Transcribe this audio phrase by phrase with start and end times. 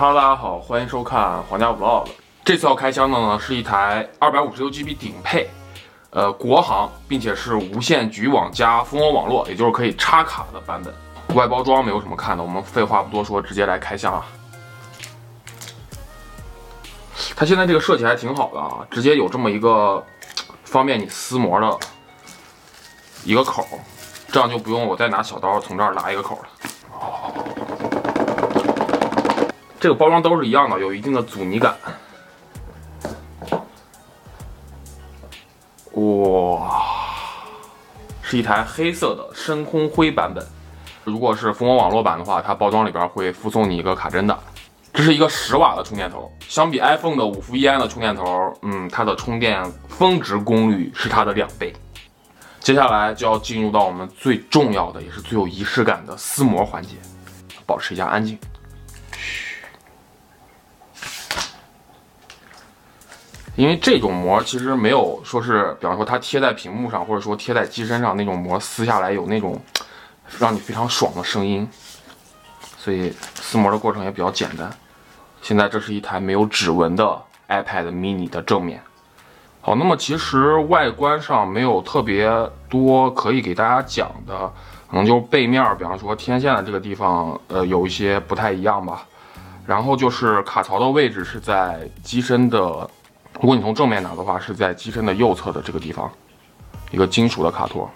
[0.00, 2.06] 哈喽，大家好，欢迎收看皇家 vlog。
[2.42, 5.50] 这次要开箱的呢是一台二百五十六 GB 顶配，
[6.08, 11.36] 呃，国行，并且是无线局网加蜂窝网络，也就是可以插卡的版本。
[11.36, 14.24] 外包装没有什么看的，我们废话不多说，直接来开箱啊。
[17.36, 20.02] 它现在这个设计还挺好的啊，直接有这么一个
[20.64, 21.78] 方便你撕膜的
[23.22, 23.66] 一个口，
[24.32, 26.48] 这样就不用我再拿小刀从这儿拉一个口了。
[29.80, 31.74] 这个包装都是一样的，有一定的阻尼感。
[35.94, 36.82] 哇，
[38.20, 40.46] 是一台黑色的深空灰版本。
[41.02, 44.38] 如果是蜂窝网络版的话，它包装里边会附送你一个卡针的。
[44.92, 51.72] 这是一个十瓦的充电头，相比 iPhone 的五伏一安的充电头，嗯，它的充电峰值功率是它的两倍。
[52.58, 56.96] 接下来就要进入到我们最重要的，也是最有仪式感的撕膜环节，
[57.64, 58.38] 保持一下安静。
[63.60, 69.60] 因为这种膜其实没有说是，比方说它贴在屏幕上，或者说贴在机身上那种膜撕下来有那种
[70.38, 71.68] 让你非常爽的声音，
[72.78, 74.70] 所以撕膜的过程也比较简单。
[75.42, 78.80] 现在这是一台没有指纹的 iPad mini 的正面。
[79.60, 82.32] 好，那么其实外观上没有特别
[82.70, 84.50] 多可以给大家讲的，
[84.90, 89.06] 可能就是背面，比方说天线的这个地方，呃，有一些不太一样吧。
[89.66, 92.88] 然后就是卡槽的位置是在机身的。
[93.40, 96.10] 如果你从正面拿的话，是在机身的右侧的这个地方，
[96.90, 97.90] 一个金属的卡托。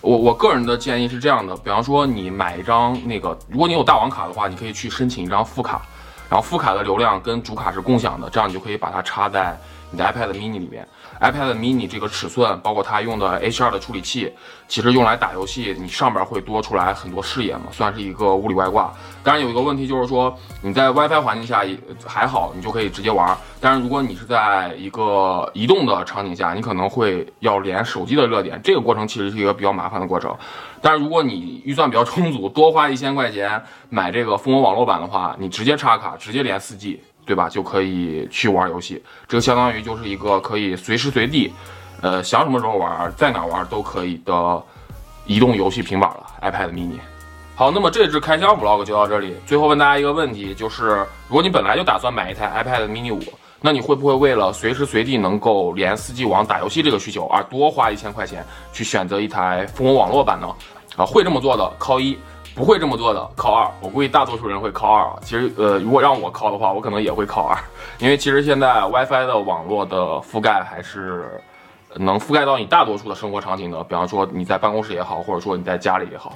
[0.00, 5.80] 我我个人的建议是这样的，比方说你买一张那个，如果你有大王卡的话，你可以去申请一张副卡，
[6.28, 9.56] 然后副卡的流量跟主卡是共享的，这样你就可以把它插在
[9.90, 10.86] 你的 iPad mini 里面。
[11.20, 14.32] iPad mini 这个尺寸，包括它用的 H2 的处理器，
[14.66, 18.92] 其实用来打游戏，你上边会多出来很多视野嘛，算是一个物理外挂。
[19.22, 21.64] 当然有一个问题就是说，你在 WiFi 环境下
[22.04, 23.36] 还好，你就可以直接玩。
[23.60, 30.36] 但是如果你是在一个移动的场景下，你可能会要连手机的热点，这个过程其实是一个比较麻烦的过程。
[30.82, 36.98] 但是如果你预算比较充足，多花一千块钱买这个蜂窝网络版的话，你直接插卡，直接连 4G。
[37.26, 37.48] 对吧？
[37.48, 41.52] 就可以去玩游戏，这个相当于就是一个可以随时随地，
[42.00, 44.62] 呃，想什么时候玩，在哪玩都可以的
[45.26, 46.98] 移动游戏平板了，iPad mini。
[47.56, 49.34] 好，那么这支开箱 vlog 就到这里。
[49.46, 53.20] 最后问大家一个问题，就是如果你本来就打算买一台 iPad mini 五，
[53.60, 60.48] 那你会不会为了随时随地能够连 4G 网打游戏这个需求而多花一千块钱去选择一台蜂窝网络版呢？
[60.96, 62.18] 啊，会这么做的靠一。
[62.54, 63.68] 不会这么做的，靠二。
[63.80, 65.18] 我估计大多数人会靠二啊。
[65.22, 67.58] 其实，呃，如果让我靠的话，我可能也会靠二，
[67.98, 71.42] 因为其实现在 WiFi 的网络的覆盖还是
[71.96, 73.82] 能覆盖到你大多数的生活场景的。
[73.84, 76.32] 比方说你在办公室也好，或者说你在家里也好。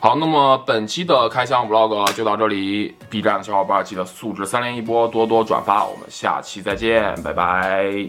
[0.00, 2.94] 好，那么本期的开箱 Vlog 就到这里。
[3.08, 5.84] B 站的小伙伴记得素质三连一波，多多转发。
[5.84, 8.06] 我们下期再见，拜拜。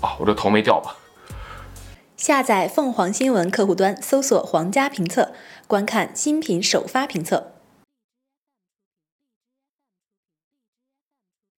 [0.00, 0.94] 啊，我这头没掉吧？
[2.16, 5.32] 下载凤凰新闻客户端，搜索“皇家评测”，
[5.66, 7.53] 观看新品首发评测。